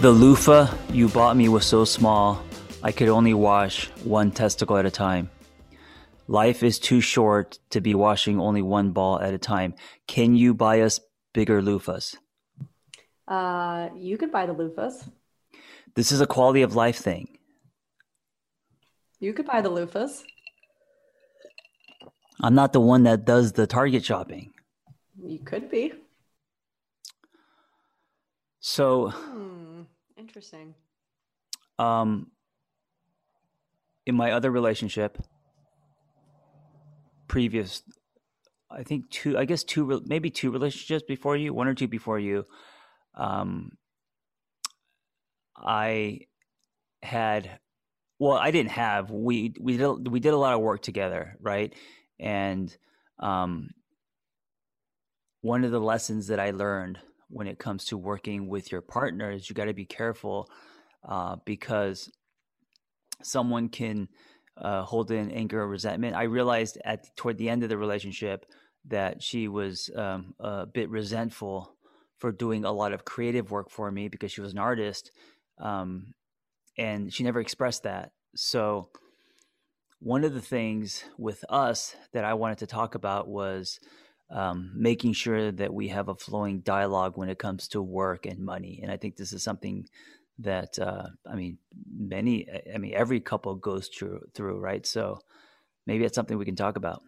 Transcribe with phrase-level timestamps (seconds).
[0.00, 2.40] The loofah you bought me was so small,
[2.84, 5.28] I could only wash one testicle at a time.
[6.28, 9.74] Life is too short to be washing only one ball at a time.
[10.06, 11.00] Can you buy us
[11.34, 12.14] bigger loofahs?
[13.26, 15.10] Uh, you could buy the loofahs.
[15.96, 17.36] This is a quality of life thing.
[19.18, 20.22] You could buy the loofahs.
[22.40, 24.52] I'm not the one that does the Target shopping.
[25.20, 25.92] You could be.
[28.60, 29.08] So.
[29.08, 29.57] Hmm
[30.28, 30.74] Interesting.
[31.78, 32.30] Um,
[34.04, 35.16] in my other relationship,
[37.28, 37.82] previous,
[38.70, 42.18] I think two, I guess two, maybe two relationships before you, one or two before
[42.18, 42.44] you,
[43.14, 43.72] um,
[45.56, 46.20] I
[47.02, 47.58] had,
[48.18, 51.38] well, I didn't have, we, we did, we did a lot of work together.
[51.40, 51.72] Right.
[52.20, 52.76] And,
[53.18, 53.70] um,
[55.40, 59.48] one of the lessons that I learned when it comes to working with your partners,
[59.48, 60.48] you got to be careful
[61.06, 62.10] uh, because
[63.22, 64.08] someone can
[64.56, 66.16] uh, hold in anger or resentment.
[66.16, 68.46] I realized at toward the end of the relationship
[68.86, 71.74] that she was um, a bit resentful
[72.16, 75.12] for doing a lot of creative work for me because she was an artist,
[75.60, 76.14] um,
[76.76, 78.12] and she never expressed that.
[78.34, 78.90] So,
[80.00, 83.78] one of the things with us that I wanted to talk about was
[84.30, 88.38] um, making sure that we have a flowing dialogue when it comes to work and
[88.40, 88.80] money.
[88.82, 89.88] And I think this is something
[90.40, 91.58] that uh, I mean,
[91.90, 94.86] many, I mean, every couple goes through through, right?
[94.86, 95.20] So
[95.86, 97.02] maybe it's something we can talk about.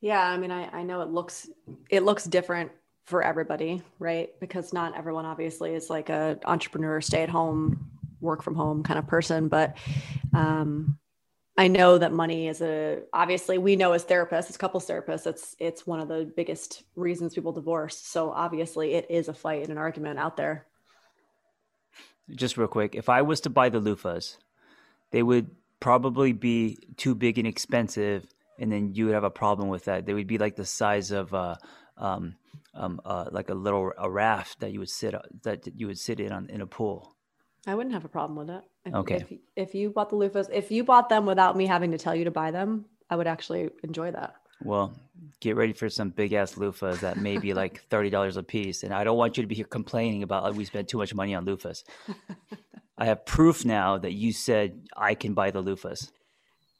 [0.00, 1.48] Yeah, I mean, I, I know it looks
[1.90, 2.70] it looks different
[3.04, 4.30] for everybody, right?
[4.40, 7.90] Because not everyone obviously is like a entrepreneur, stay at home,
[8.20, 9.76] work from home kind of person, but
[10.34, 10.98] um,
[11.58, 15.56] I know that money is a obviously we know as therapists, as couples therapists, it's
[15.58, 17.96] it's one of the biggest reasons people divorce.
[17.98, 20.66] So obviously it is a fight and an argument out there.
[22.30, 24.36] Just real quick, if I was to buy the loofahs,
[25.10, 28.24] they would probably be too big and expensive,
[28.60, 30.06] and then you would have a problem with that.
[30.06, 31.56] They would be like the size of uh,
[31.96, 32.36] um,
[32.72, 36.20] um, uh, like a little a raft that you would sit that you would sit
[36.20, 37.16] in on in a pool.
[37.66, 38.62] I wouldn't have a problem with it.
[38.94, 39.16] Okay.
[39.16, 39.32] If,
[39.68, 42.24] if you bought the loofahs, if you bought them without me having to tell you
[42.24, 44.34] to buy them, I would actually enjoy that.
[44.62, 44.98] Well,
[45.40, 48.82] get ready for some big ass loofahs that may be like thirty dollars a piece,
[48.82, 51.14] and I don't want you to be here complaining about like, we spent too much
[51.14, 51.84] money on loofahs.
[52.98, 56.10] I have proof now that you said I can buy the loofahs.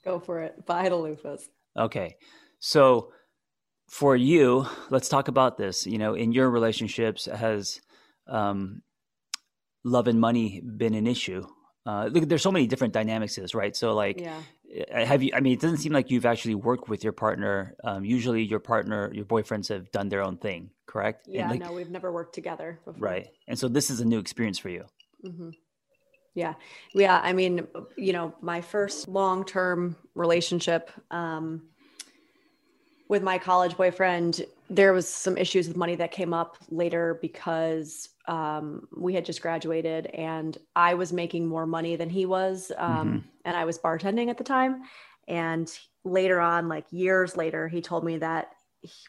[0.04, 0.66] Go for it.
[0.66, 1.42] Buy the loofahs.
[1.76, 2.16] Okay,
[2.58, 3.12] so
[3.88, 5.86] for you, let's talk about this.
[5.86, 7.80] You know, in your relationships, has
[8.26, 8.82] um,
[9.84, 11.46] love and money been an issue?
[11.88, 13.74] Uh, look, there's so many different dynamics to this, right?
[13.74, 14.42] So, like, yeah.
[14.70, 15.30] Eh, have you?
[15.32, 17.74] I mean, it doesn't seem like you've actually worked with your partner.
[17.82, 21.26] Um, usually, your partner, your boyfriends have done their own thing, correct?
[21.26, 23.00] Yeah, like, no, we've never worked together before.
[23.00, 24.84] Right, and so this is a new experience for you.
[25.24, 25.50] Mm-hmm.
[26.34, 26.54] Yeah,
[26.92, 27.18] yeah.
[27.24, 30.90] I mean, you know, my first long-term relationship.
[31.10, 31.70] Um,
[33.08, 38.10] with my college boyfriend, there was some issues with money that came up later because
[38.26, 42.70] um, we had just graduated and I was making more money than he was.
[42.76, 43.18] Um, mm-hmm.
[43.46, 44.82] And I was bartending at the time.
[45.26, 45.72] And
[46.04, 48.52] later on, like years later, he told me that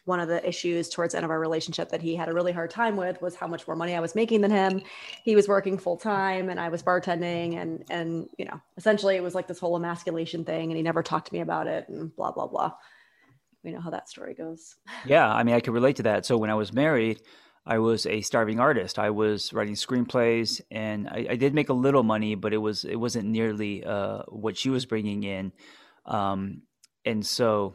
[0.04, 2.50] one of the issues towards the end of our relationship that he had a really
[2.50, 4.82] hard time with was how much more money I was making than him.
[5.22, 9.22] He was working full time and I was bartending and and you know, essentially it
[9.22, 12.14] was like this whole emasculation thing and he never talked to me about it and
[12.16, 12.72] blah blah blah
[13.62, 14.76] we know how that story goes.
[15.06, 16.26] Yeah, I mean, I could relate to that.
[16.26, 17.20] So when I was married,
[17.66, 18.98] I was a starving artist.
[18.98, 22.84] I was writing screenplays, and I, I did make a little money, but it was
[22.84, 25.52] it wasn't nearly uh, what she was bringing in,
[26.06, 26.62] um,
[27.04, 27.74] and so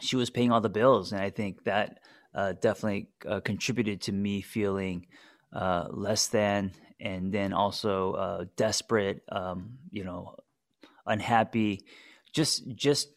[0.00, 2.00] she was paying all the bills, and I think that
[2.34, 5.06] uh, definitely uh, contributed to me feeling
[5.52, 10.36] uh, less than, and then also uh, desperate, um, you know,
[11.06, 11.80] unhappy,
[12.32, 13.08] just just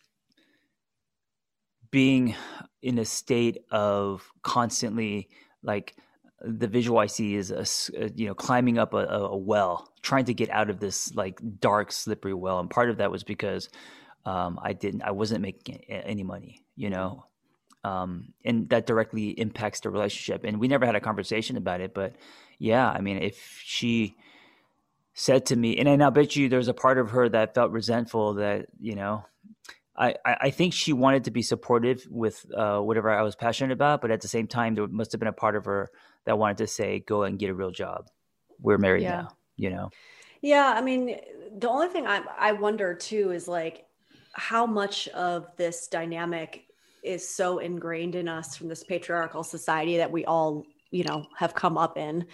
[1.91, 2.36] being
[2.81, 5.30] in a state of constantly
[5.63, 5.95] like
[6.41, 10.33] the visual I see is a, you know climbing up a, a, well, trying to
[10.33, 13.69] get out of this like dark, slippery well, and part of that was because
[14.25, 17.25] um, I didn't, I wasn't making any money, you know,
[17.83, 20.44] um, and that directly impacts the relationship.
[20.44, 22.15] And we never had a conversation about it, but
[22.57, 24.15] yeah, I mean, if she
[25.13, 28.35] said to me, and I bet you there's a part of her that felt resentful
[28.35, 29.25] that you know
[30.00, 34.01] I, I think she wanted to be supportive with uh, whatever I was passionate about,
[34.01, 35.90] but at the same time, there must have been a part of her
[36.25, 38.07] that wanted to say, "Go and get a real job.
[38.62, 39.22] We're married yeah.
[39.22, 39.90] now." You know?
[40.42, 41.19] Yeah, I mean,
[41.57, 43.86] the only thing I I wonder too is like
[44.34, 46.66] how much of this dynamic
[47.04, 51.54] is so ingrained in us from this patriarchal society that we all you know have
[51.54, 52.25] come up in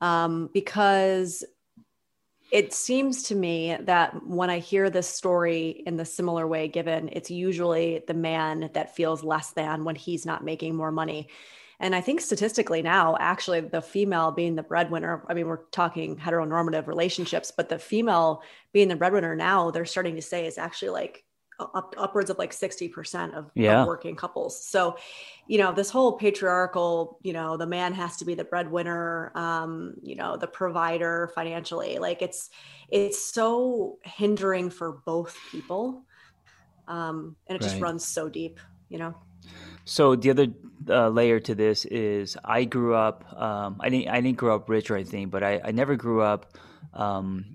[0.00, 1.44] um, because
[2.54, 7.08] it seems to me that when I hear this story in the similar way given,
[7.10, 11.26] it's usually the man that feels less than when he's not making more money.
[11.80, 16.14] And I think statistically now, actually, the female being the breadwinner, I mean, we're talking
[16.14, 18.40] heteronormative relationships, but the female
[18.72, 21.24] being the breadwinner now, they're starting to say is actually like
[21.58, 23.82] up, upwards of like 60% of, yeah.
[23.82, 24.64] of, working couples.
[24.64, 24.96] So,
[25.46, 29.94] you know, this whole patriarchal, you know, the man has to be the breadwinner, um,
[30.02, 32.50] you know, the provider financially, like it's,
[32.88, 36.02] it's so hindering for both people.
[36.88, 37.70] Um, and it right.
[37.70, 39.14] just runs so deep, you know?
[39.84, 40.46] So the other
[40.88, 44.68] uh, layer to this is I grew up, um, I didn't, I didn't grow up
[44.68, 46.56] rich or anything, but I, I never grew up,
[46.94, 47.53] um,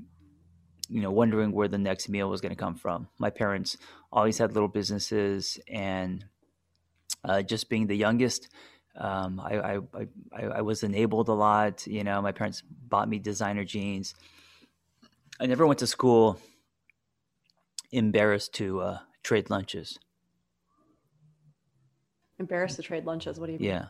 [0.90, 3.08] you know, wondering where the next meal was going to come from.
[3.18, 3.78] My parents
[4.12, 6.26] always had little businesses, and
[7.24, 8.50] uh, just being the youngest,
[8.96, 9.80] um, I, I,
[10.34, 11.86] I, I, was enabled a lot.
[11.86, 14.16] You know, my parents bought me designer jeans.
[15.40, 16.40] I never went to school
[17.92, 20.00] embarrassed to uh, trade lunches.
[22.40, 23.40] Embarrassed to trade lunches?
[23.40, 23.70] What do you mean?
[23.70, 23.86] Yeah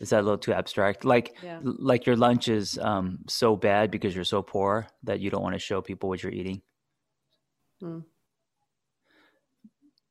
[0.00, 1.58] is that a little too abstract like yeah.
[1.62, 5.54] like your lunch is um, so bad because you're so poor that you don't want
[5.54, 6.62] to show people what you're eating
[7.80, 8.00] hmm.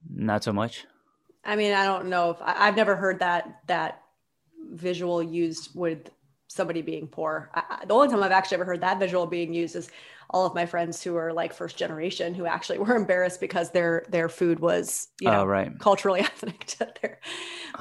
[0.09, 0.85] not so much
[1.43, 4.01] i mean i don't know if I, have never heard that that
[4.71, 6.09] visual used with
[6.47, 9.75] somebody being poor I, the only time i've actually ever heard that visual being used
[9.75, 9.89] is
[10.29, 14.05] all of my friends who are like first generation who actually were embarrassed because their
[14.09, 15.77] their food was you know oh, right.
[15.79, 17.19] culturally ethnic to their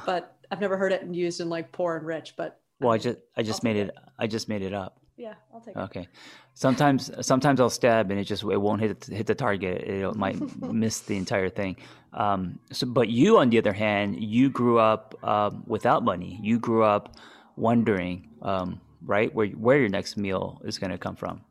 [0.05, 3.19] but I've never heard it used in like poor and rich, but well, I just
[3.35, 3.89] I just made it.
[3.89, 3.95] it.
[4.19, 4.99] I just made it up.
[5.17, 5.79] Yeah, I'll take it.
[5.79, 6.07] Okay.
[6.53, 9.81] Sometimes sometimes I'll stab and it just it won't hit hit the target.
[9.81, 11.75] It might miss the entire thing.
[12.13, 16.39] Um, so, but you, on the other hand, you grew up um, without money.
[16.41, 17.15] You grew up
[17.55, 21.41] wondering, um, right, where where your next meal is going to come from.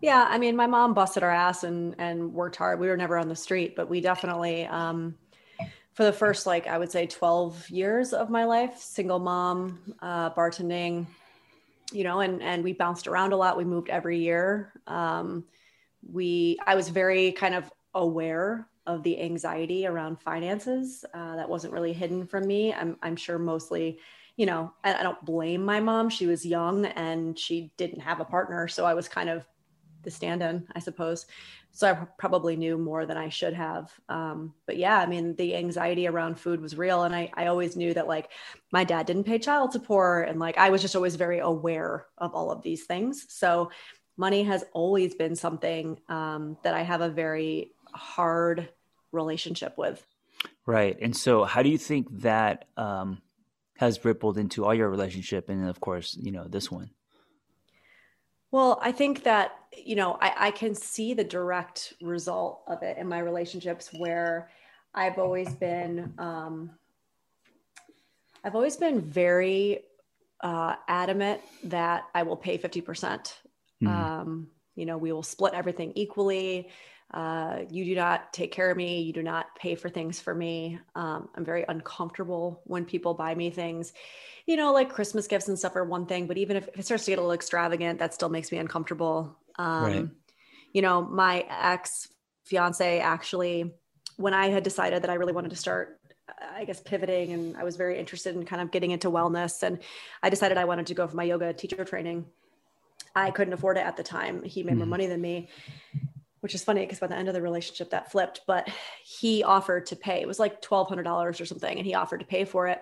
[0.00, 2.80] Yeah, I mean, my mom busted our ass and and worked hard.
[2.80, 4.66] We were never on the street, but we definitely.
[4.66, 5.14] Um,
[5.98, 10.30] for the first like i would say 12 years of my life single mom uh,
[10.30, 11.08] bartending
[11.92, 13.56] you know and and we bounced around a lot.
[13.56, 14.72] We moved every year.
[14.86, 15.44] Um,
[16.10, 21.72] we i was very kind of aware of the anxiety around finances uh, that wasn't
[21.72, 22.72] really hidden from me.
[22.72, 23.98] I'm, I'm sure mostly
[24.36, 26.10] you know I, I don't blame my mom.
[26.10, 28.68] She was young and she didn't have a partner.
[28.68, 29.46] So i was kind of
[30.08, 31.26] the stand-in i suppose
[31.78, 33.92] so I probably knew more than I should have.
[34.08, 37.04] Um, but yeah, I mean, the anxiety around food was real.
[37.04, 38.30] And I, I always knew that like
[38.72, 40.28] my dad didn't pay child support.
[40.28, 43.26] And like I was just always very aware of all of these things.
[43.28, 43.70] So
[44.16, 48.68] money has always been something um, that I have a very hard
[49.12, 50.04] relationship with.
[50.66, 50.98] Right.
[51.00, 53.22] And so how do you think that um,
[53.76, 55.48] has rippled into all your relationship?
[55.48, 56.90] And of course, you know, this one?
[58.50, 62.96] Well, I think that, you know, I, I can see the direct result of it
[62.96, 64.50] in my relationships where
[64.94, 66.70] I've always been um,
[68.44, 69.80] I've always been very
[70.40, 72.82] uh, adamant that I will pay 50%.
[72.82, 73.28] mm
[73.80, 76.70] hmm um, you know, we will split everything equally.
[77.12, 79.00] Uh, you do not take care of me.
[79.02, 80.78] You do not pay for things for me.
[80.94, 83.92] Um, I'm very uncomfortable when people buy me things.
[84.46, 86.86] You know, like Christmas gifts and stuff are one thing, but even if, if it
[86.86, 89.36] starts to get a little extravagant, that still makes me uncomfortable.
[89.58, 90.08] Um, right.
[90.72, 92.08] You know, my ex
[92.44, 93.72] fiance actually,
[94.16, 95.98] when I had decided that I really wanted to start
[96.54, 99.78] I guess pivoting and I was very interested in kind of getting into wellness and
[100.22, 102.26] I decided I wanted to go for my yoga teacher training.
[103.14, 104.42] I couldn't afford it at the time.
[104.42, 104.90] He made more mm-hmm.
[104.90, 105.48] money than me,
[106.40, 108.68] which is funny because by the end of the relationship that flipped, but
[109.04, 110.20] he offered to pay.
[110.20, 112.80] It was like $1200 or something and he offered to pay for it.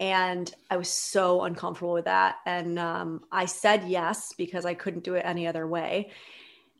[0.00, 5.04] And I was so uncomfortable with that and um, I said yes because I couldn't
[5.04, 6.10] do it any other way.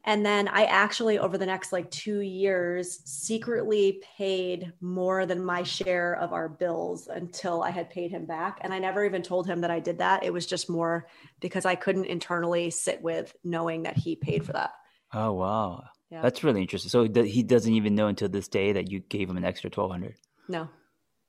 [0.05, 5.63] And then I actually, over the next like two years, secretly paid more than my
[5.63, 8.59] share of our bills until I had paid him back.
[8.63, 10.25] And I never even told him that I did that.
[10.25, 11.07] It was just more
[11.41, 14.73] because I couldn't internally sit with knowing that he paid for that.
[15.13, 15.85] Oh, wow.
[16.11, 16.23] Yeah.
[16.23, 16.91] That's really interesting.
[16.91, 20.15] So he doesn't even know until this day that you gave him an extra 1200
[20.49, 20.69] No,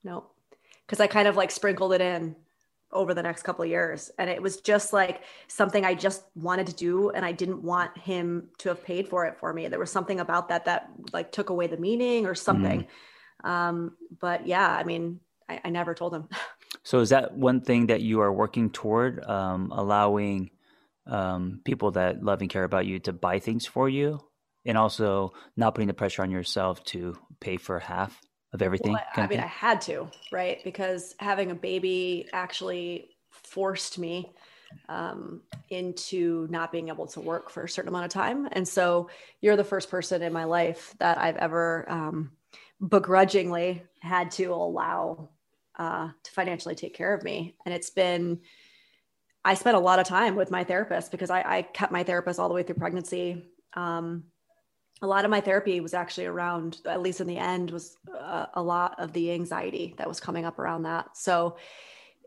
[0.04, 0.26] no.
[0.86, 2.36] Because I kind of like sprinkled it in
[2.94, 6.68] over the next couple of years and it was just like something i just wanted
[6.68, 9.80] to do and i didn't want him to have paid for it for me there
[9.80, 13.50] was something about that that like took away the meaning or something mm-hmm.
[13.50, 16.30] um but yeah i mean I, I, never told him
[16.84, 20.52] so is that one thing that you are working toward um allowing
[21.06, 24.20] um people that love and care about you to buy things for you
[24.66, 28.20] and also not putting the pressure on yourself to pay for half
[28.54, 28.94] of everything?
[28.94, 30.64] Well, I, I mean, I had to, right?
[30.64, 34.32] Because having a baby actually forced me
[34.90, 38.48] um, into not being able to work for a certain amount of time.
[38.52, 39.10] And so
[39.42, 42.32] you're the first person in my life that I've ever um,
[42.88, 45.30] begrudgingly had to allow
[45.78, 47.56] uh, to financially take care of me.
[47.66, 48.40] And it's been,
[49.46, 52.40] I spent a lot of time with my therapist because I, I kept my therapist
[52.40, 53.50] all the way through pregnancy.
[53.74, 54.24] Um,
[55.02, 58.46] a lot of my therapy was actually around at least in the end was uh,
[58.54, 61.18] a lot of the anxiety that was coming up around that.
[61.18, 61.58] So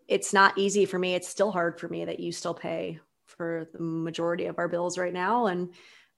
[0.09, 1.15] it's not easy for me.
[1.15, 4.99] It's still hard for me that you still pay for the majority of our bills
[4.99, 5.47] right now.
[5.47, 5.71] And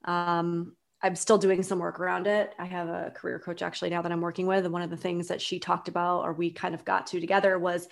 [0.05, 2.55] um, i'm still doing some work around it.
[2.59, 4.65] I have a career coach actually now that i'm working with.
[4.65, 7.21] And one of the things that she talked about or we kind of got to
[7.21, 7.89] together was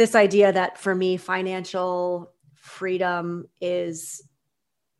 [0.00, 4.22] this idea that for me financial freedom is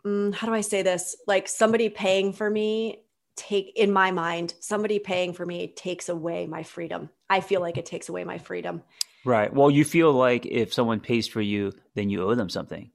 [0.04, 1.16] mm, how do I say this?
[1.26, 3.04] Like somebody paying for me
[3.34, 7.08] take in my mind, somebody paying for me takes away my freedom.
[7.30, 8.82] I feel like it takes away my freedom.
[9.24, 9.50] Right.
[9.50, 12.90] Well, you feel like if someone pays for you, then you owe them something.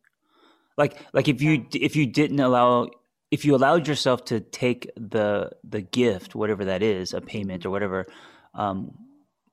[0.78, 2.90] Like like if you if you didn't allow
[3.32, 7.72] if you allowed yourself to take the the gift, whatever that is, a payment or
[7.72, 8.06] whatever,
[8.54, 8.96] um,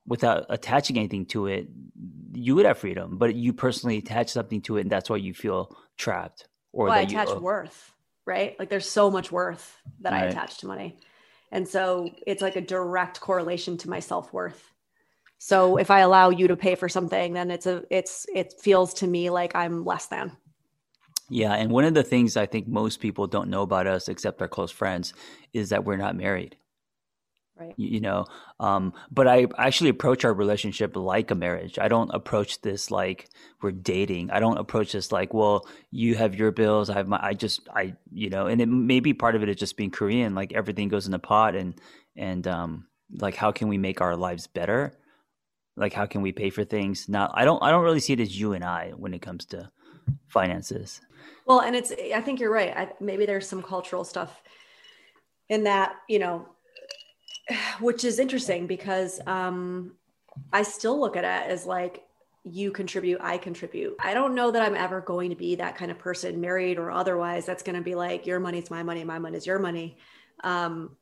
[0.07, 1.69] without attaching anything to it,
[2.33, 3.19] you would have freedom.
[3.19, 6.95] But you personally attach something to it, and that's why you feel trapped or well,
[6.95, 7.93] I attach you, worth,
[8.27, 8.59] right?
[8.59, 10.25] Like there's so much worth that right.
[10.25, 10.99] I attach to money.
[11.51, 14.71] And so it's like a direct correlation to my self-worth.
[15.39, 18.95] So if I allow you to pay for something, then it's a it's it feels
[18.95, 20.37] to me like I'm less than.
[21.29, 24.41] Yeah, and one of the things I think most people don't know about us except
[24.41, 25.15] our close friends
[25.53, 26.57] is that we're not married
[27.63, 27.75] right.
[27.77, 28.25] you, know
[28.61, 31.79] um, but i actually approach our relationship like a marriage.
[31.79, 33.29] I don't approach this like
[33.61, 34.31] we're dating.
[34.31, 37.69] I don't approach this like well you have your bills i have my i just
[37.75, 40.89] i you know and it maybe part of it is just being korean like everything
[40.89, 41.75] goes in a pot and
[42.17, 42.87] and um
[43.19, 44.99] like how can we make our lives better?
[45.77, 47.09] Like how can we pay for things?
[47.09, 49.45] Now i don't i don't really see it as you and i when it comes
[49.47, 49.71] to
[50.29, 51.01] finances.
[51.47, 52.77] Well and it's i think you're right.
[52.77, 54.43] I, maybe there's some cultural stuff
[55.49, 56.49] in that you know
[57.81, 59.93] which is interesting because um,
[60.53, 62.05] I still look at it as like
[62.45, 63.97] you contribute, I contribute.
[64.01, 66.91] I don't know that I'm ever going to be that kind of person, married or
[66.91, 69.97] otherwise, that's going to be like, your money's my money, my money is your money.
[70.43, 70.97] Um,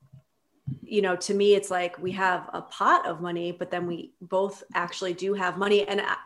[0.82, 4.12] you know, to me, it's like we have a pot of money, but then we
[4.20, 5.88] both actually do have money.
[5.88, 6.16] And I,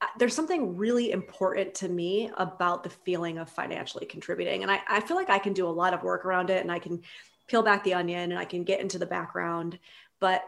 [0.00, 4.62] I, there's something really important to me about the feeling of financially contributing.
[4.62, 6.72] And I, I feel like I can do a lot of work around it and
[6.72, 7.02] I can
[7.46, 9.78] peel back the onion and I can get into the background.
[10.20, 10.42] But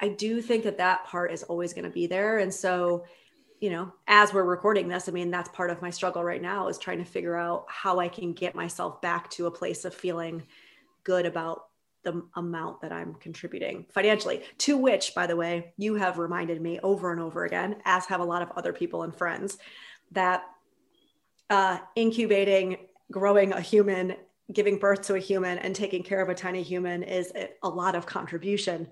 [0.00, 2.38] I do think that that part is always going to be there.
[2.38, 3.04] And so,
[3.60, 6.68] you know, as we're recording this, I mean, that's part of my struggle right now
[6.68, 9.94] is trying to figure out how I can get myself back to a place of
[9.94, 10.44] feeling
[11.02, 11.64] good about
[12.04, 14.42] the amount that I'm contributing financially.
[14.58, 18.20] To which, by the way, you have reminded me over and over again, as have
[18.20, 19.58] a lot of other people and friends,
[20.12, 20.44] that
[21.50, 22.76] uh, incubating,
[23.10, 24.14] growing a human
[24.52, 27.94] giving birth to a human and taking care of a tiny human is a lot
[27.94, 28.88] of contribution.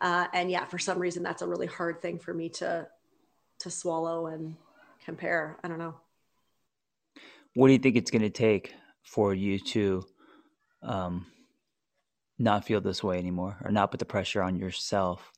[0.00, 2.86] Uh, and yeah, for some reason, that's a really hard thing for me to
[3.60, 4.56] to swallow and
[5.04, 5.58] compare.
[5.62, 5.94] I don't know.
[7.54, 10.02] What do you think it's going to take for you to
[10.82, 11.26] um,
[12.38, 15.30] not feel this way anymore or not put the pressure on yourself?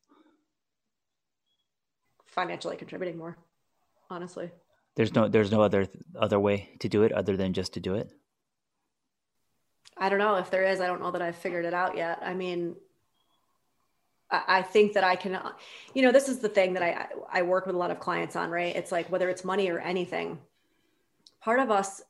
[2.26, 3.36] Financially contributing more,
[4.08, 4.50] honestly.
[4.94, 7.94] There's no there's no other other way to do it other than just to do
[7.94, 8.10] it.
[10.02, 10.80] I don't know if there is.
[10.80, 12.18] I don't know that I've figured it out yet.
[12.22, 12.74] I mean,
[14.28, 15.38] I think that I can,
[15.94, 18.34] you know, this is the thing that I I work with a lot of clients
[18.34, 18.74] on, right?
[18.74, 20.40] It's like whether it's money or anything.
[21.40, 22.02] Part of us,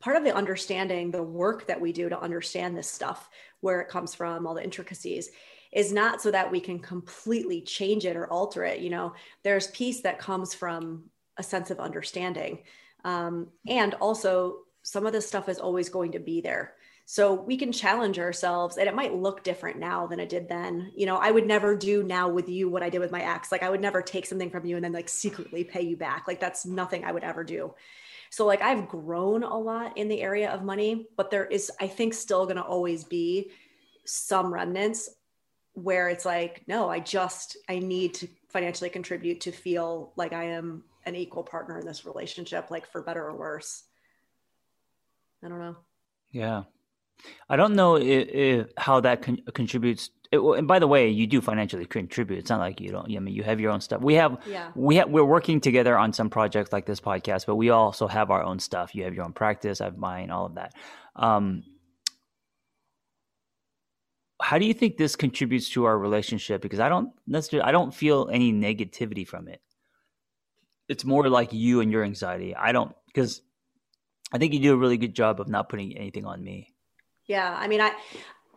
[0.00, 3.28] part of the understanding, the work that we do to understand this stuff,
[3.60, 5.28] where it comes from, all the intricacies,
[5.72, 8.80] is not so that we can completely change it or alter it.
[8.80, 9.12] You know,
[9.42, 12.60] there's peace that comes from a sense of understanding,
[13.04, 16.76] um, and also some of this stuff is always going to be there
[17.12, 20.92] so we can challenge ourselves and it might look different now than it did then.
[20.94, 23.50] You know, I would never do now with you what I did with my ex.
[23.50, 26.28] Like I would never take something from you and then like secretly pay you back.
[26.28, 27.74] Like that's nothing I would ever do.
[28.30, 31.88] So like I've grown a lot in the area of money, but there is I
[31.88, 33.50] think still going to always be
[34.04, 35.10] some remnants
[35.72, 40.44] where it's like no, I just I need to financially contribute to feel like I
[40.44, 43.82] am an equal partner in this relationship like for better or worse.
[45.42, 45.76] I don't know.
[46.30, 46.62] Yeah.
[47.48, 50.10] I don't know if, if how that con- contributes.
[50.32, 52.38] It, and by the way, you do financially contribute.
[52.38, 53.10] It's not like you don't.
[53.10, 54.00] I mean, you have your own stuff.
[54.00, 54.70] We have, yeah.
[54.74, 58.30] we have, we're working together on some projects like this podcast, but we also have
[58.30, 58.94] our own stuff.
[58.94, 59.80] You have your own practice.
[59.80, 60.30] I have mine.
[60.30, 60.74] All of that.
[61.16, 61.64] Um,
[64.40, 66.62] how do you think this contributes to our relationship?
[66.62, 69.60] Because I don't necessarily, I don't feel any negativity from it.
[70.88, 72.54] It's more like you and your anxiety.
[72.54, 73.42] I don't because
[74.32, 76.74] I think you do a really good job of not putting anything on me.
[77.30, 77.56] Yeah.
[77.56, 77.92] I mean, I,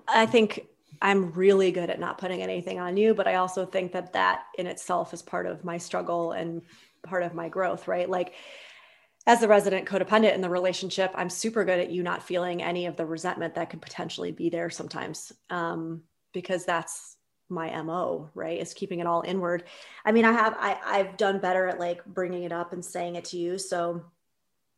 [0.08, 0.66] I think
[1.00, 4.46] I'm really good at not putting anything on you, but I also think that that
[4.58, 6.64] in itself is part of my struggle and
[7.04, 8.10] part of my growth, right?
[8.10, 8.34] Like,
[9.28, 12.88] as the resident codependent in the relationship, I'm super good at you not feeling any
[12.88, 16.02] of the resentment that could potentially be there sometimes, um,
[16.34, 17.18] because that's
[17.50, 18.60] my mo, right?
[18.60, 19.66] Is keeping it all inward.
[20.04, 23.18] I mean, I have I I've done better at like bringing it up and saying
[23.18, 23.60] it to you.
[23.60, 24.04] So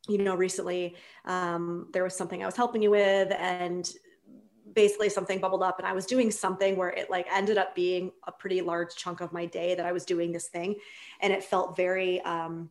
[0.07, 3.89] you know, recently um, there was something I was helping you with, and
[4.73, 8.11] basically something bubbled up, and I was doing something where it like ended up being
[8.27, 10.75] a pretty large chunk of my day that I was doing this thing,
[11.21, 12.69] and it felt very, um,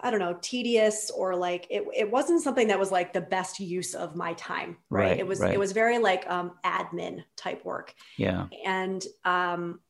[0.00, 3.58] I don't know, tedious or like it, it wasn't something that was like the best
[3.58, 5.10] use of my time, right?
[5.10, 5.54] right it was right.
[5.54, 9.80] it was very like um, admin type work, yeah, and um,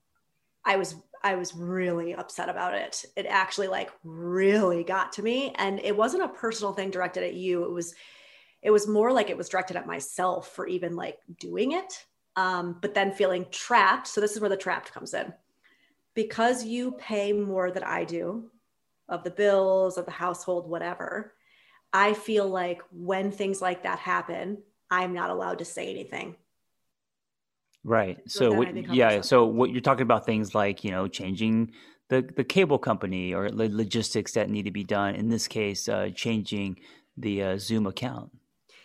[0.64, 3.02] I was I was really upset about it.
[3.16, 7.32] It actually like really got to me and it wasn't a personal thing directed at
[7.32, 7.64] you.
[7.64, 7.94] It was
[8.62, 12.04] it was more like it was directed at myself for even like doing it.
[12.36, 14.06] Um, but then feeling trapped.
[14.06, 15.32] So this is where the trapped comes in.
[16.14, 18.50] Because you pay more than I do
[19.08, 21.34] of the bills, of the household, whatever,
[21.92, 26.36] I feel like when things like that happen, I'm not allowed to say anything
[27.84, 28.18] Right.
[28.26, 29.20] So, what, yeah.
[29.20, 31.72] So what you're talking about things like you know changing
[32.08, 35.14] the the cable company or logistics that need to be done.
[35.14, 36.78] In this case, uh, changing
[37.16, 38.30] the uh, Zoom account.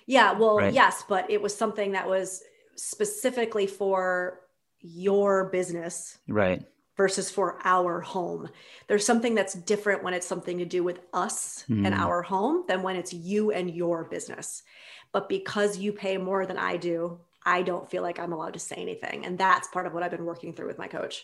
[0.05, 0.33] Yeah.
[0.33, 0.73] Well, right?
[0.73, 2.43] yes, but it was something that was
[2.75, 4.41] specifically for
[4.81, 6.17] your business.
[6.27, 6.65] Right.
[6.97, 8.49] Versus for our home.
[8.87, 11.85] There's something that's different when it's something to do with us mm.
[11.85, 14.63] and our home than when it's you and your business.
[15.13, 18.59] But because you pay more than I do, I don't feel like I'm allowed to
[18.59, 19.25] say anything.
[19.25, 21.23] And that's part of what I've been working through with my coach.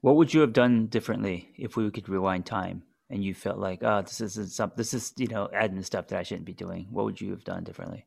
[0.00, 3.82] What would you have done differently if we could rewind time and you felt like,
[3.82, 6.88] oh, this isn't something, this is, you know, adding stuff that I shouldn't be doing?
[6.90, 8.06] What would you have done differently?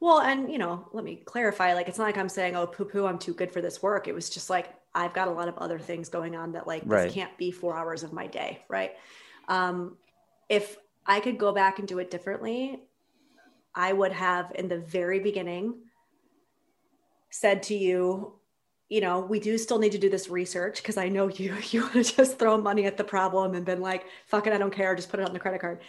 [0.00, 2.84] Well, and, you know, let me clarify like, it's not like I'm saying, oh, poo
[2.84, 4.08] poo, I'm too good for this work.
[4.08, 6.82] It was just like, I've got a lot of other things going on that, like,
[6.84, 7.04] right.
[7.04, 8.62] this can't be four hours of my day.
[8.68, 8.92] Right.
[9.48, 9.96] Um,
[10.48, 12.80] if I could go back and do it differently,
[13.74, 15.76] I would have in the very beginning
[17.32, 18.34] said to you,
[18.88, 21.80] you know, we do still need to do this research because I know you you
[21.80, 24.72] want to just throw money at the problem and been like, fuck it, I don't
[24.72, 25.80] care, just put it on the credit card.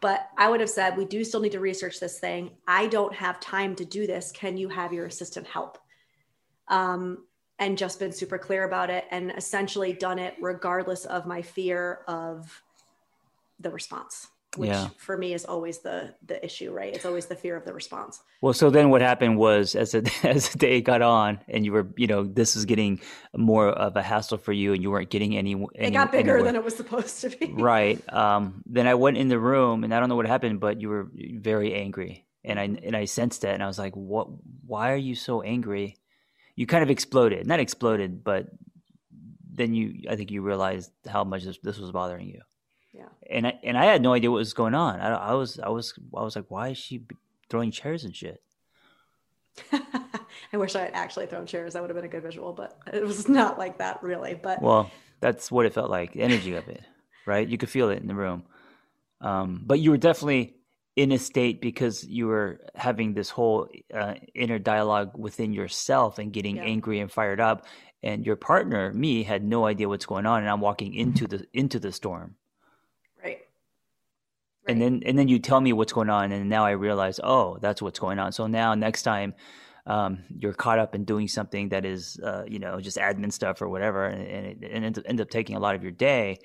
[0.00, 2.50] But I would have said, we do still need to research this thing.
[2.66, 4.32] I don't have time to do this.
[4.32, 5.78] Can you have your assistant help?
[6.68, 7.24] Um,
[7.58, 12.00] and just been super clear about it and essentially done it regardless of my fear
[12.08, 12.62] of
[13.60, 14.26] the response
[14.56, 14.88] which yeah.
[14.98, 18.20] for me is always the the issue right it's always the fear of the response
[18.40, 21.88] well so then what happened was as as the day got on and you were
[21.96, 23.00] you know this was getting
[23.34, 26.34] more of a hassle for you and you weren't getting any, any it got bigger
[26.34, 26.44] anywhere.
[26.44, 29.94] than it was supposed to be right um, then i went in the room and
[29.94, 33.42] i don't know what happened but you were very angry and i and i sensed
[33.42, 34.28] that and i was like what
[34.66, 35.96] why are you so angry
[36.56, 38.48] you kind of exploded not exploded but
[39.54, 42.40] then you I think you realized how much this, this was bothering you.
[42.92, 43.08] Yeah.
[43.30, 45.00] And I and I had no idea what was going on.
[45.00, 47.04] I, I was I was I was like, why is she
[47.48, 48.42] throwing chairs and shit?
[49.72, 51.74] I wish I had actually thrown chairs.
[51.74, 54.34] That would have been a good visual, but it was not like that really.
[54.34, 56.12] But well, that's what it felt like.
[56.12, 56.82] The energy of it,
[57.26, 57.46] right?
[57.46, 58.44] You could feel it in the room.
[59.20, 60.56] Um, but you were definitely
[60.96, 66.32] in a state because you were having this whole uh, inner dialogue within yourself and
[66.32, 66.64] getting yeah.
[66.64, 67.66] angry and fired up
[68.02, 71.46] and your partner me had no idea what's going on and i'm walking into the
[71.54, 72.34] into the storm
[74.66, 77.58] and then and then you tell me what's going on and now i realize oh
[77.60, 79.34] that's what's going on so now next time
[79.84, 83.60] um, you're caught up in doing something that is uh, you know just admin stuff
[83.60, 86.38] or whatever and, and it, ends, up, ends up taking a lot of your day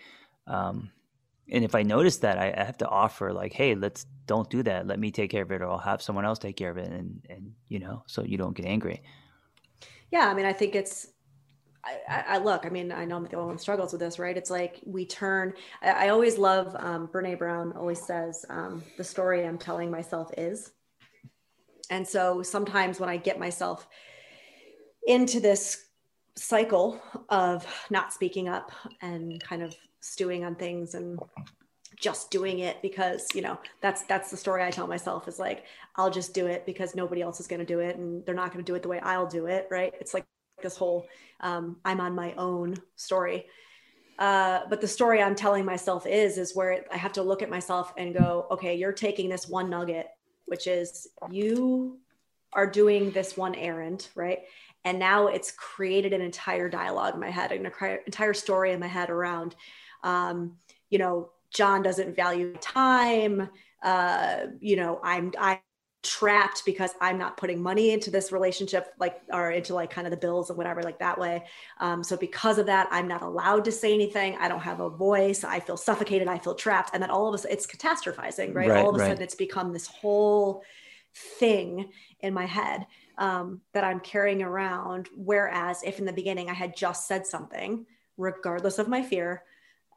[0.48, 0.90] um,
[1.50, 4.64] and if I notice that, I, I, have to offer like, hey, let's don't do
[4.64, 4.86] that.
[4.86, 6.90] Let me take care of it, or I'll have someone else take care of it,
[6.90, 9.02] and and you know, so you don't get angry.
[10.12, 11.08] Yeah, I mean, I think it's.
[12.08, 12.66] I, I look.
[12.66, 14.36] I mean, I know I'm the only one struggles with this, right?
[14.36, 15.54] It's like we turn.
[15.82, 16.76] I, I always love.
[16.80, 20.72] Um, Brene Brown always says, um, "The story I'm telling myself is."
[21.90, 23.88] And so sometimes when I get myself
[25.08, 25.86] into this
[26.36, 28.72] cycle of not speaking up
[29.02, 31.20] and kind of stewing on things and
[31.96, 35.64] just doing it because you know that's that's the story i tell myself is like
[35.96, 38.54] i'll just do it because nobody else is going to do it and they're not
[38.54, 40.26] going to do it the way i'll do it right it's like
[40.62, 41.08] this whole
[41.42, 43.46] um, i'm on my own story
[44.20, 47.50] uh, but the story i'm telling myself is is where i have to look at
[47.50, 50.08] myself and go okay you're taking this one nugget
[50.46, 51.98] which is you
[52.54, 54.40] are doing this one errand right
[54.86, 57.70] and now it's created an entire dialogue in my head an
[58.06, 59.56] entire story in my head around
[60.04, 60.58] um,
[60.90, 63.50] you know, John doesn't value time.
[63.84, 65.60] Uh, you know, I'm I'm
[66.04, 70.12] trapped because I'm not putting money into this relationship, like or into like kind of
[70.12, 71.46] the bills and whatever, like that way.
[71.80, 74.38] Um, so because of that, I'm not allowed to say anything.
[74.40, 75.44] I don't have a voice.
[75.44, 76.28] I feel suffocated.
[76.28, 76.92] I feel trapped.
[76.94, 78.70] And then all of a sudden, it's catastrophizing, right?
[78.70, 79.08] right all of a right.
[79.10, 80.64] sudden, it's become this whole
[81.16, 82.86] thing in my head
[83.18, 85.10] um, that I'm carrying around.
[85.16, 87.86] Whereas if in the beginning I had just said something,
[88.18, 89.44] regardless of my fear,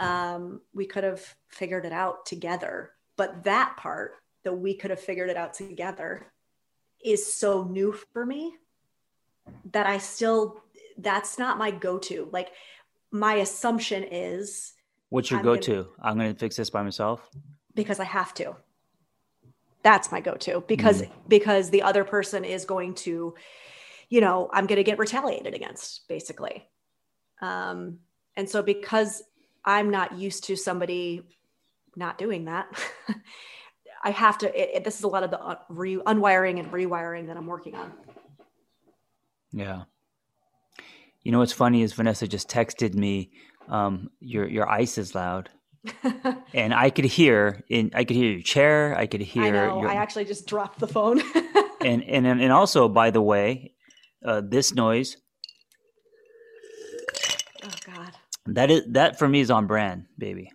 [0.00, 2.92] um, we could have figured it out together.
[3.16, 6.26] But that part that we could have figured it out together
[7.04, 8.54] is so new for me
[9.72, 10.62] that I still,
[10.98, 12.28] that's not my go to.
[12.32, 12.52] Like,
[13.10, 14.74] my assumption is
[15.08, 15.88] what's your go to?
[16.00, 17.28] I'm going to fix this by myself
[17.74, 18.56] because I have to.
[19.82, 21.10] That's my go to because, mm.
[21.26, 23.34] because the other person is going to,
[24.08, 26.68] you know, I'm going to get retaliated against basically.
[27.40, 27.98] Um,
[28.36, 29.22] and so because
[29.64, 31.22] I'm not used to somebody
[31.96, 32.66] not doing that.
[34.02, 37.26] I have to, it, it, this is a lot of the re, unwiring and rewiring
[37.26, 37.92] that I'm working on.
[39.52, 39.82] Yeah.
[41.22, 43.30] You know what's funny is Vanessa just texted me,
[43.68, 45.50] um, your your ice is loud.
[46.54, 49.80] and I could hear in I could hear your chair, I could hear I know,
[49.82, 51.20] your, I actually just dropped the phone.
[51.82, 53.74] and, and and also by the way,
[54.24, 55.16] uh, this noise
[57.62, 58.12] Oh God.
[58.46, 60.50] That is that for me is on brand, baby.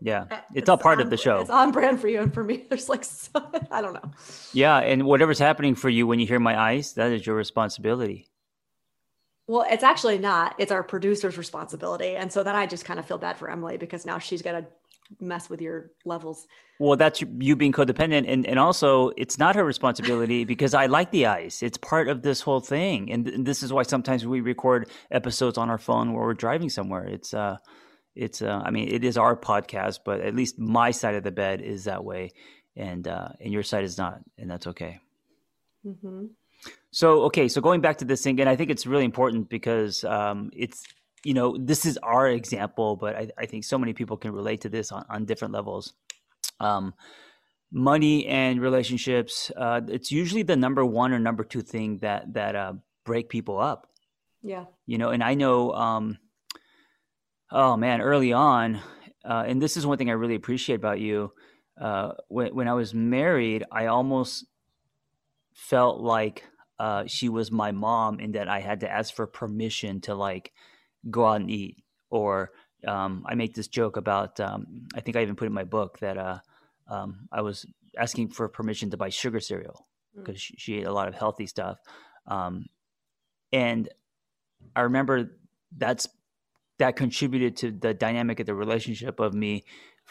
[0.00, 1.40] Yeah, it's, it's all part on, of the show.
[1.40, 3.30] It's on brand for you, and for me, there's like so,
[3.70, 4.10] I don't know.
[4.52, 8.28] Yeah, and whatever's happening for you when you hear my ice, that is your responsibility.
[9.46, 10.54] Well, it's actually not.
[10.58, 13.76] It's our producer's responsibility, and so then I just kind of feel bad for Emily
[13.76, 14.66] because now she's got to
[15.18, 16.46] mess with your levels.
[16.78, 21.10] Well, that's you being codependent, and and also it's not her responsibility because I like
[21.10, 21.62] the ice.
[21.62, 25.58] It's part of this whole thing, and, and, this is why sometimes we record episodes
[25.58, 27.04] on our phone where we're driving somewhere.
[27.04, 27.58] It's uh,
[28.14, 31.30] it's uh, I mean, it is our podcast, but at least my side of the
[31.30, 32.32] bed is that way,
[32.76, 35.00] and uh, and your side is not, and that's okay.
[35.86, 36.26] Mm-hmm.
[36.90, 40.04] So okay, so going back to this thing, and I think it's really important because
[40.04, 40.84] um, it's
[41.24, 44.62] you know, this is our example, but I, I think so many people can relate
[44.62, 45.92] to this on, on different levels.
[46.60, 46.94] Um,
[47.70, 52.56] money and relationships, uh, it's usually the number one or number two thing that that
[52.56, 53.88] uh, break people up.
[54.42, 56.18] Yeah, you know, and I know, um,
[57.52, 58.80] oh man, early on,
[59.24, 61.32] uh, and this is one thing I really appreciate about you.
[61.80, 64.46] Uh, when when I was married, I almost
[65.54, 66.44] felt like
[66.78, 70.52] uh, she was my mom, in that I had to ask for permission to like
[71.10, 71.76] go out and eat.
[72.08, 72.52] Or
[72.86, 75.98] um, I make this joke about, um, I think I even put in my book
[75.98, 76.38] that uh,
[76.88, 77.66] um, I was
[77.98, 79.86] asking for permission to buy sugar cereal
[80.16, 80.40] because mm.
[80.40, 81.78] she, she, ate a lot of healthy stuff.
[82.26, 82.66] Um,
[83.52, 83.88] and
[84.74, 85.32] I remember
[85.76, 86.08] that's
[86.80, 89.64] that contributed to the dynamic of the relationship of me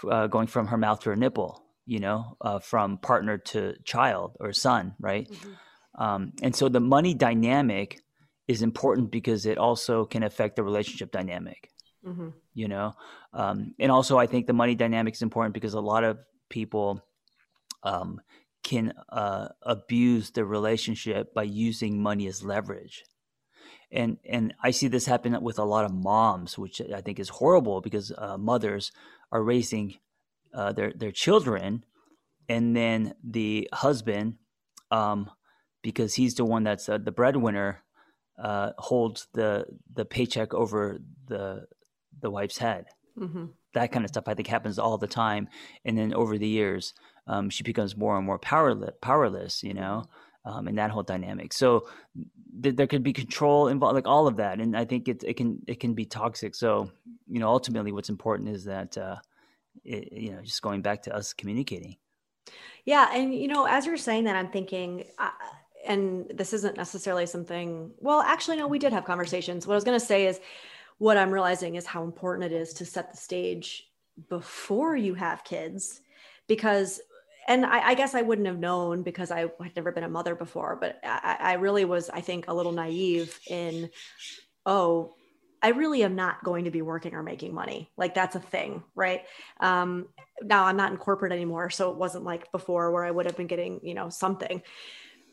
[0.09, 4.37] uh, going from her mouth to her nipple, you know, uh, from partner to child
[4.39, 5.29] or son, right?
[5.29, 6.01] Mm-hmm.
[6.01, 7.99] Um, and so the money dynamic
[8.47, 11.71] is important because it also can affect the relationship dynamic.
[12.05, 12.29] Mm-hmm.
[12.53, 12.93] You know,
[13.33, 17.01] um, and also I think the money dynamic is important because a lot of people
[17.83, 18.21] um,
[18.63, 23.03] can uh, abuse the relationship by using money as leverage.
[23.91, 27.29] And and I see this happen with a lot of moms, which I think is
[27.29, 28.91] horrible because uh, mothers
[29.31, 29.95] are raising
[30.53, 31.83] uh, their their children,
[32.47, 34.35] and then the husband,
[34.91, 35.29] um,
[35.81, 37.83] because he's the one that's uh, the breadwinner,
[38.37, 41.65] uh, holds the the paycheck over the
[42.21, 42.85] the wife's head.
[43.17, 43.45] Mm-hmm.
[43.73, 45.47] That kind of stuff I think happens all the time,
[45.83, 46.93] and then over the years,
[47.27, 48.95] um, she becomes more and more powerless.
[49.01, 50.05] Powerless, you know,
[50.49, 51.53] um, in that whole dynamic.
[51.53, 51.87] So
[52.61, 55.35] th- there could be control involved, like all of that, and I think it it
[55.35, 56.55] can it can be toxic.
[56.55, 56.91] So
[57.27, 59.17] you know, ultimately, what's important is that uh,
[59.83, 61.97] it, you know, just going back to us communicating.
[62.85, 65.05] Yeah, and you know, as you're saying that, I'm thinking.
[65.17, 65.29] Uh,
[65.87, 69.85] and this isn't necessarily something well actually no we did have conversations what i was
[69.85, 70.41] going to say is
[70.99, 73.89] what I'm realizing is how important it is to set the stage
[74.27, 76.01] before you have kids
[76.47, 77.01] because
[77.49, 80.35] and I, I, guess I wouldn't have known because I had never been a mother
[80.35, 83.89] before, but I, I, really was, I think, a little naive in,
[84.67, 85.15] oh,
[85.61, 87.89] I really am not going to be working or making money.
[87.97, 89.23] Like that's a thing, right?
[89.59, 90.07] Um,
[90.43, 93.35] now I'm not in corporate anymore, so it wasn't like before where I would have
[93.35, 94.61] been getting, you know, something.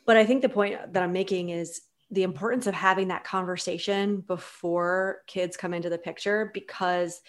[0.07, 4.21] But I think the point that I'm making is the importance of having that conversation
[4.21, 7.21] before kids come into the picture because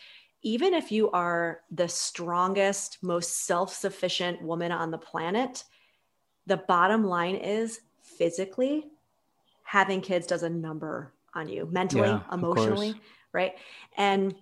[0.48, 5.66] even if you are the strongest, most self sufficient woman on the planet,
[6.46, 8.86] the bottom line is physically
[9.64, 12.96] having kids does a number on you mentally, yeah, emotionally,
[13.34, 13.56] right?
[13.98, 14.36] And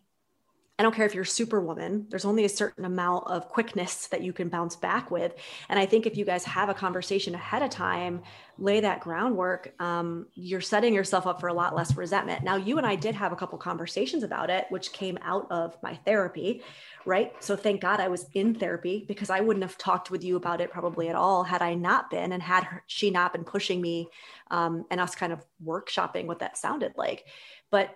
[0.77, 4.33] I don't care if you're superwoman, there's only a certain amount of quickness that you
[4.33, 5.33] can bounce back with.
[5.69, 8.23] And I think if you guys have a conversation ahead of time,
[8.57, 12.43] lay that groundwork, um, you're setting yourself up for a lot less resentment.
[12.43, 15.77] Now, you and I did have a couple conversations about it, which came out of
[15.81, 16.61] my therapy,
[17.05, 17.31] right?
[17.39, 20.59] So thank God I was in therapy because I wouldn't have talked with you about
[20.59, 23.79] it probably at all had I not been and had her, she not been pushing
[23.79, 24.09] me
[24.51, 27.25] um, and us kind of workshopping what that sounded like.
[27.71, 27.95] But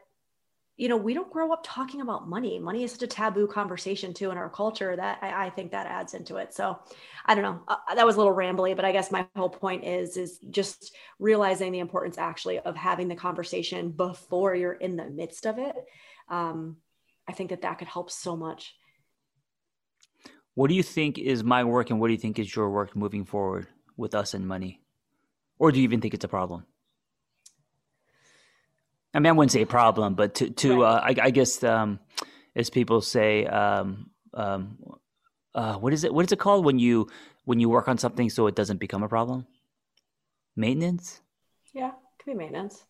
[0.79, 2.57] you know, we don't grow up talking about money.
[2.57, 5.87] Money is such a taboo conversation too in our culture that I, I think that
[5.87, 6.53] adds into it.
[6.53, 6.79] So
[7.25, 7.59] I don't know.
[7.67, 10.95] Uh, that was a little rambly, but I guess my whole point is is just
[11.19, 15.75] realizing the importance actually of having the conversation before you're in the midst of it.
[16.29, 16.77] Um,
[17.27, 18.73] I think that that could help so much.
[20.53, 22.95] What do you think is my work, and what do you think is your work
[22.95, 24.81] moving forward with us and money,
[25.57, 26.65] or do you even think it's a problem?
[29.13, 30.89] I mean, I wouldn't say a problem, but to to right.
[30.89, 31.99] uh, I, I, guess um,
[32.55, 34.77] as people say, um, um,
[35.55, 36.13] uh, what is it?
[36.13, 37.07] What is it called when you
[37.45, 39.47] when you work on something so it doesn't become a problem?
[40.55, 41.21] Maintenance.
[41.73, 42.83] Yeah, it could be maintenance.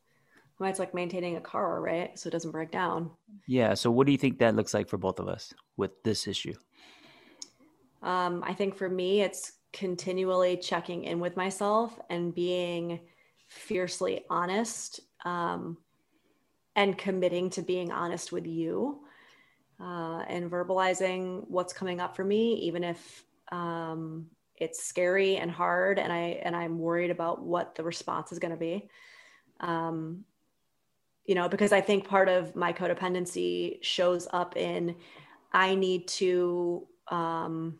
[0.59, 2.19] Well, it's like maintaining a car, right?
[2.19, 3.11] So it doesn't break down.
[3.47, 3.73] Yeah.
[3.75, 6.53] So what do you think that looks like for both of us with this issue?
[8.01, 12.99] Um, I think for me, it's continually checking in with myself and being
[13.47, 14.99] fiercely honest.
[15.23, 15.77] Um,
[16.79, 19.01] and committing to being honest with you
[19.81, 25.99] uh, and verbalizing what's coming up for me, even if um, it's scary and hard,
[25.99, 28.89] and I and I'm worried about what the response is going to be.
[29.59, 30.23] Um,
[31.25, 34.95] you know, because I think part of my codependency shows up in
[35.51, 36.87] I need to.
[37.09, 37.79] Um,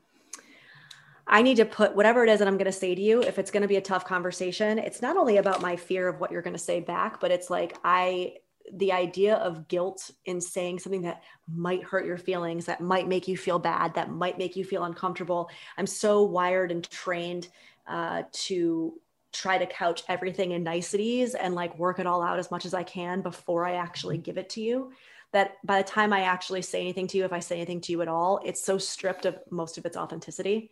[1.25, 3.21] I need to put whatever it is that I'm going to say to you.
[3.21, 6.19] If it's going to be a tough conversation, it's not only about my fear of
[6.19, 8.33] what you're going to say back, but it's like I
[8.73, 13.27] the idea of guilt in saying something that might hurt your feelings, that might make
[13.27, 15.49] you feel bad, that might make you feel uncomfortable.
[15.77, 17.47] I'm so wired and trained
[17.87, 18.93] uh, to
[19.31, 22.73] try to couch everything in niceties and like work it all out as much as
[22.73, 24.91] I can before I actually give it to you.
[25.31, 27.91] That by the time I actually say anything to you, if I say anything to
[27.91, 30.71] you at all, it's so stripped of most of its authenticity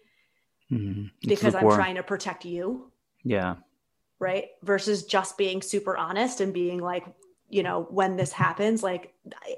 [0.71, 1.05] mm-hmm.
[1.21, 2.91] because I'm trying to protect you.
[3.23, 3.57] Yeah.
[4.19, 4.45] Right.
[4.63, 7.05] Versus just being super honest and being like,
[7.49, 9.13] you know, when this happens, like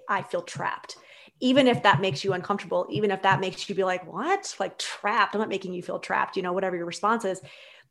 [0.07, 0.97] I, feel trapped.
[1.39, 4.55] Even if that makes you uncomfortable, even if that makes you be like, what?
[4.59, 5.35] Like trapped.
[5.35, 7.41] I'm not making you feel trapped, you know, whatever your response is.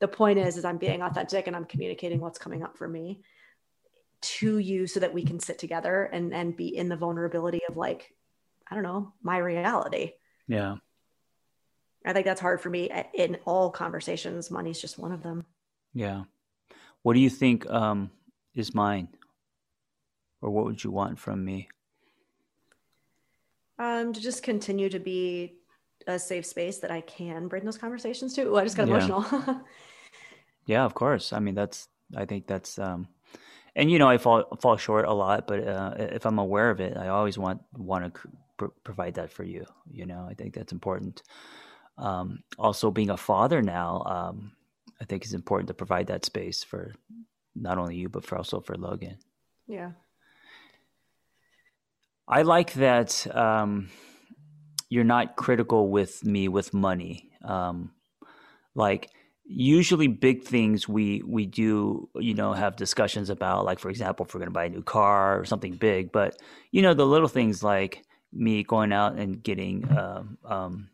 [0.00, 3.20] The point is, is I'm being authentic and I'm communicating what's coming up for me
[4.20, 7.76] to you so that we can sit together and and be in the vulnerability of
[7.76, 8.14] like,
[8.70, 10.12] I don't know, my reality.
[10.46, 10.76] Yeah.
[12.04, 14.50] I think that's hard for me in all conversations.
[14.50, 15.44] Money's just one of them.
[15.94, 16.24] Yeah.
[17.02, 18.10] What do you think um,
[18.54, 19.08] is mine?
[20.40, 21.68] Or what would you want from me?
[23.78, 25.54] Um, to just continue to be
[26.06, 28.42] a safe space that I can bring those conversations to.
[28.42, 29.24] Ooh, I just got emotional.
[30.66, 31.32] yeah, of course.
[31.32, 31.88] I mean, that's.
[32.16, 32.78] I think that's.
[32.78, 33.08] um
[33.78, 36.80] and you know, I fall fall short a lot, but uh, if I'm aware of
[36.80, 38.20] it, I always want want to
[38.56, 39.64] pr- provide that for you.
[39.88, 41.22] You know, I think that's important.
[41.96, 44.52] Um, also, being a father now, um,
[45.00, 46.92] I think it's important to provide that space for
[47.54, 49.18] not only you but for also for Logan.
[49.68, 49.92] Yeah.
[52.28, 53.88] I like that um,
[54.90, 57.30] you're not critical with me with money.
[57.44, 57.92] Um,
[58.74, 59.10] like
[59.44, 64.34] usually big things we we do you know have discussions about like for example if
[64.34, 66.36] we're going to buy a new car or something big but
[66.70, 70.90] you know the little things like me going out and getting um, um,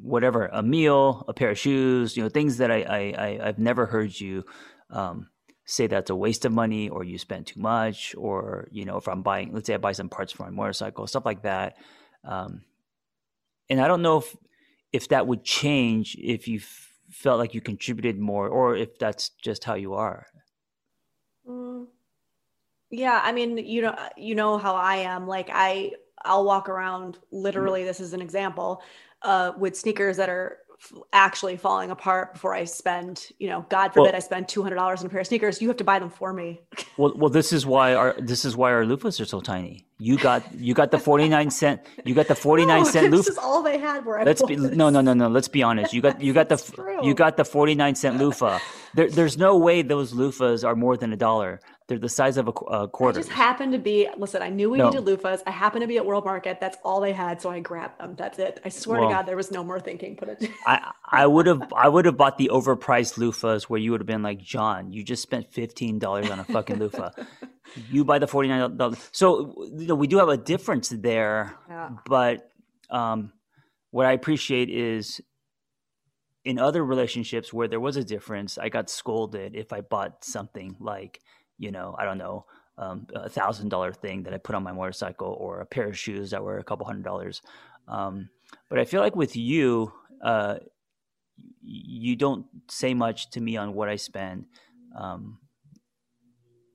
[0.00, 3.58] whatever a meal a pair of shoes you know things that i, I, I have
[3.60, 4.44] never heard you
[4.90, 5.28] um,
[5.64, 9.06] say that's a waste of money or you spent too much or you know if
[9.06, 11.76] i'm buying let's say i buy some parts for my motorcycle stuff like that
[12.24, 12.62] um,
[13.70, 14.36] and i don't know if
[14.92, 19.30] if that would change if you f- felt like you contributed more or if that's
[19.30, 20.26] just how you are
[21.48, 21.86] mm.
[22.90, 25.92] yeah i mean you know you know how i am like i
[26.24, 28.82] i'll walk around literally this is an example
[29.22, 30.58] uh, with sneakers that are
[31.12, 34.76] actually falling apart before I spend, you know, God forbid well, I spend two hundred
[34.76, 35.60] dollars on a pair of sneakers.
[35.62, 36.60] You have to buy them for me.
[36.96, 39.86] well, well, this is why our this is why our loofahs are so tiny.
[39.98, 43.10] You got you got the forty nine cent you got the forty nine no, cent
[43.10, 43.22] loofah.
[43.22, 44.04] This is all they had.
[44.04, 45.28] Where I let's be no no no no.
[45.28, 45.92] Let's be honest.
[45.92, 47.06] You got you got the true.
[47.06, 48.58] you got the forty nine cent loofah.
[48.94, 51.60] There, there's no way those loofahs are more than a dollar.
[51.88, 53.18] They're the size of a, a quarter.
[53.18, 54.08] I just happened to be.
[54.16, 54.90] Listen, I knew we no.
[54.90, 55.42] needed loofahs.
[55.46, 56.60] I happened to be at World Market.
[56.60, 58.14] That's all they had, so I grabbed them.
[58.16, 58.60] That's it.
[58.64, 60.16] I swear well, to God, there was no more thinking.
[60.16, 60.50] Put it.
[60.66, 64.06] I I would have I would have bought the overpriced loofahs where you would have
[64.06, 64.92] been like John.
[64.92, 67.10] You just spent fifteen dollars on a fucking loofah.
[67.90, 68.98] you buy the forty nine dollars.
[69.12, 71.90] So you know we do have a difference there, yeah.
[72.06, 72.50] but
[72.90, 73.32] um,
[73.90, 75.20] what I appreciate is
[76.44, 80.76] in other relationships where there was a difference, I got scolded if I bought something
[80.80, 81.20] like
[81.62, 82.44] you know, I don't know,
[82.76, 85.96] um, a thousand dollar thing that I put on my motorcycle or a pair of
[85.96, 87.40] shoes that were a couple hundred dollars.
[87.86, 88.28] Um,
[88.68, 89.92] but I feel like with you,
[90.24, 90.56] uh,
[91.62, 94.46] you don't say much to me on what I spend.
[94.98, 95.38] Um,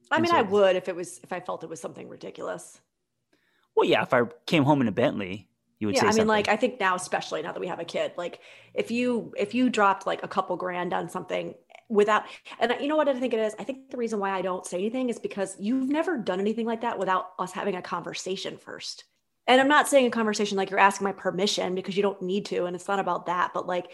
[0.10, 2.80] I mean, so, I would if it was if I felt it was something ridiculous.
[3.76, 6.04] Well, yeah, if I came home in a Bentley, you would say.
[6.04, 6.28] yeah, I mean, something.
[6.28, 8.40] like I think now, especially now that we have a kid, like
[8.74, 11.56] if you if you dropped like a couple grand on something
[11.90, 12.24] without
[12.60, 13.56] and you know what i think it is?
[13.58, 16.66] I think the reason why i don't say anything is because you've never done anything
[16.66, 19.06] like that without us having a conversation first.
[19.48, 22.46] And i'm not saying a conversation like you're asking my permission because you don't need
[22.48, 23.92] to and it's not about that but like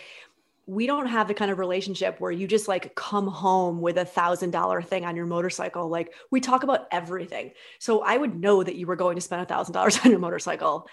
[0.66, 4.06] we don't have the kind of relationship where you just like come home with a
[4.06, 5.90] thousand dollar thing on your motorcycle.
[5.90, 7.52] Like we talk about everything.
[7.80, 10.20] So i would know that you were going to spend a thousand dollars on your
[10.20, 10.88] motorcycle.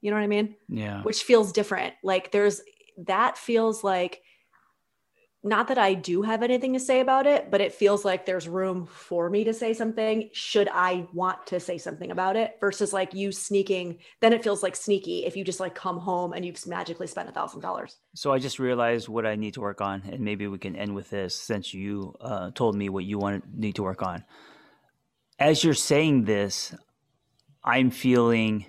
[0.00, 0.56] You know what i mean?
[0.68, 1.02] Yeah.
[1.02, 1.94] Which feels different.
[2.02, 2.60] Like there's
[2.98, 4.22] that feels like
[5.44, 8.48] not that I do have anything to say about it, but it feels like there's
[8.48, 12.94] room for me to say something should I want to say something about it versus
[12.94, 13.98] like you sneaking.
[14.20, 17.28] Then it feels like sneaky if you just like come home and you've magically spent
[17.28, 17.98] a thousand dollars.
[18.14, 20.94] So I just realized what I need to work on, and maybe we can end
[20.94, 24.24] with this since you uh, told me what you want need to work on.
[25.38, 26.74] As you're saying this,
[27.62, 28.64] I'm feeling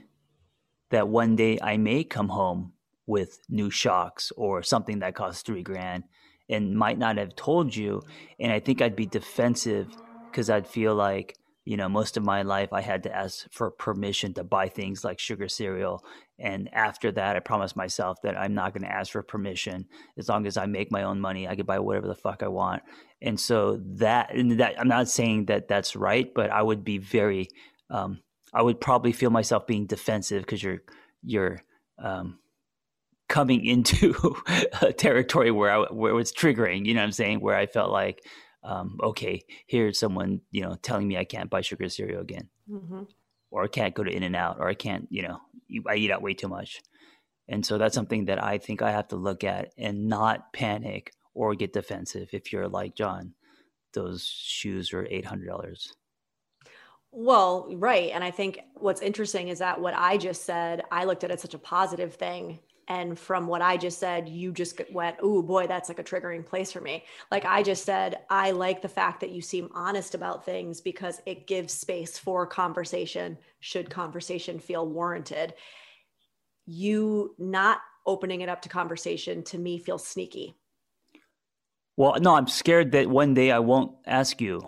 [0.90, 2.74] that one day I may come home
[3.08, 6.04] with new shocks or something that costs three grand
[6.50, 8.02] and might not have told you.
[8.40, 9.88] And I think I'd be defensive
[10.30, 13.72] because I'd feel like, you know, most of my life I had to ask for
[13.72, 16.04] permission to buy things like sugar cereal.
[16.38, 19.88] And after that, I promised myself that I'm not going to ask for permission.
[20.18, 22.48] As long as I make my own money, I can buy whatever the fuck I
[22.50, 22.84] want.
[23.22, 27.00] And so that, and that I'm not saying that that's right, but I would be
[27.00, 27.48] very,
[27.90, 28.22] um,
[28.54, 30.84] I would probably feel myself being defensive because you're,
[31.24, 31.64] you're,
[31.98, 32.38] um,
[33.28, 34.36] coming into
[34.82, 36.86] a territory where I where it was triggering.
[36.86, 37.40] You know what I'm saying?
[37.40, 38.24] Where I felt like,
[38.64, 43.04] um, okay, here's someone you know telling me I can't buy sugar cereal again, mm-hmm.
[43.52, 45.40] or I can't go to In and Out, or I can't you know
[45.88, 46.82] I eat out way too much,
[47.48, 51.12] and so that's something that I think I have to look at and not panic
[51.34, 52.30] or get defensive.
[52.32, 53.34] If you're like John,
[53.93, 55.93] those shoes are eight hundred dollars.
[57.18, 58.12] Well, right.
[58.14, 61.36] And I think what's interesting is that what I just said, I looked at it
[61.36, 65.42] as such a positive thing and from what I just said, you just went, oh
[65.42, 67.04] boy, that's like a triggering place for me.
[67.32, 71.22] Like I just said, I like the fact that you seem honest about things because
[71.26, 75.56] it gives space for conversation, should conversation feel warranted.
[76.68, 80.56] You not opening it up to conversation to me feels sneaky.
[81.98, 84.62] Well, no, I'm scared that one day I won't ask you.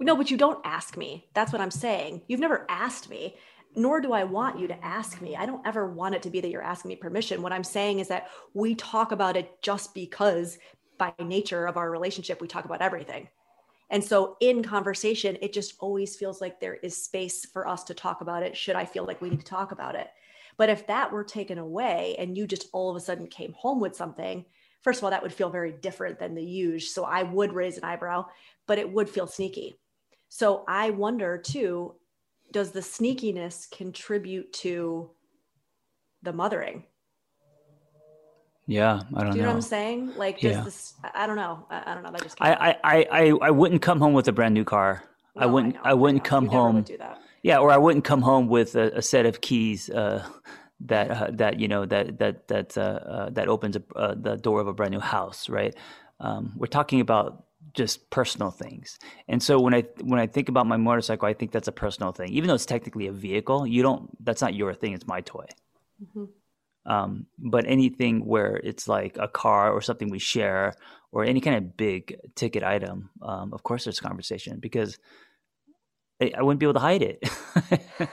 [0.00, 1.26] No, but you don't ask me.
[1.34, 2.22] That's what I'm saying.
[2.28, 3.36] You've never asked me
[3.78, 5.36] nor do I want you to ask me.
[5.36, 7.40] I don't ever want it to be that you're asking me permission.
[7.40, 10.58] What I'm saying is that we talk about it just because
[10.98, 13.28] by nature of our relationship, we talk about everything.
[13.90, 17.94] And so in conversation, it just always feels like there is space for us to
[17.94, 18.56] talk about it.
[18.56, 20.08] Should I feel like we need to talk about it?
[20.56, 23.80] But if that were taken away and you just all of a sudden came home
[23.80, 24.44] with something,
[24.82, 26.92] first of all, that would feel very different than the use.
[26.92, 28.26] So I would raise an eyebrow,
[28.66, 29.78] but it would feel sneaky.
[30.28, 31.94] So I wonder too,
[32.52, 35.10] does the sneakiness contribute to
[36.22, 36.84] the mothering?
[38.66, 39.32] Yeah, I don't know.
[39.32, 39.48] Do you know.
[39.48, 40.12] know what I'm saying?
[40.16, 40.62] Like, does Yeah.
[40.62, 40.94] this?
[41.02, 41.66] I I don't know.
[41.70, 42.12] I, I don't know.
[42.12, 42.36] That just.
[42.40, 45.02] I, I, I, I wouldn't come home with a brand new car.
[45.36, 45.74] I wouldn't.
[45.74, 46.28] know, I, wouldn't know.
[46.28, 46.74] come You home.
[46.76, 47.20] would do that.
[47.42, 50.26] Yeah, or I wouldn't come home with a, a set of keys uh,
[50.80, 54.36] that uh, that you know that that that uh, uh, that opens a, uh, the
[54.36, 55.74] door of a brand new house, right?
[56.20, 57.44] Um, we're talking about
[57.74, 58.98] just personal things,
[59.28, 62.12] and so when I when I think about my motorcycle, I think that's a personal
[62.12, 63.66] thing, even though it's technically a vehicle.
[63.66, 64.24] You don't.
[64.24, 64.92] That's not your thing.
[64.94, 65.46] It's my toy.
[66.02, 66.28] Mhm.
[66.86, 70.74] Um, but anything where it's like a car or something we share
[71.12, 74.98] or any kind of big ticket item, um, of course, there's conversation because
[76.22, 77.28] I, I wouldn't be able to hide it.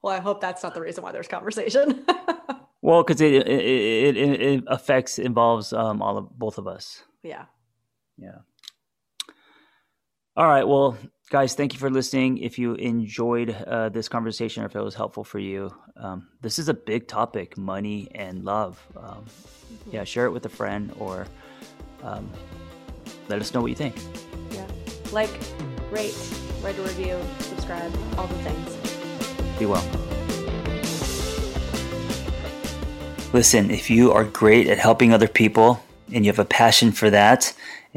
[0.00, 2.04] Well, I hope that's not the reason why there's conversation.
[2.82, 7.02] well, because it, it, it, it it affects involves um, all of both of us.
[7.22, 7.46] yeah.
[8.16, 8.38] Yeah.
[10.38, 10.62] All right.
[10.62, 10.96] Well,
[11.30, 12.38] guys, thank you for listening.
[12.38, 16.60] If you enjoyed uh, this conversation or if it was helpful for you, um, this
[16.60, 18.80] is a big topic money and love.
[18.96, 19.24] Um,
[19.90, 21.26] yeah, share it with a friend or
[22.04, 22.30] um,
[23.26, 23.96] let us know what you think.
[24.52, 24.64] Yeah.
[25.10, 25.30] Like,
[25.90, 26.14] rate,
[26.62, 29.58] write a review, subscribe, all the things.
[29.58, 29.84] Be well.
[33.32, 35.82] Listen, if you are great at helping other people
[36.12, 37.52] and you have a passion for that